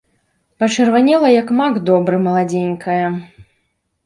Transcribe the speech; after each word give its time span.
Пачырванела, 0.61 1.29
як 1.41 1.47
мак 1.59 1.77
добры, 1.91 2.15
маладзенькая. 2.25 2.99